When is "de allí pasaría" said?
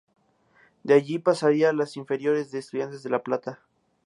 0.81-1.69